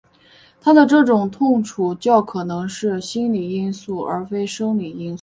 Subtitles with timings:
[0.59, 5.09] 他的这种痛楚较可能是心理因素而非生理因素。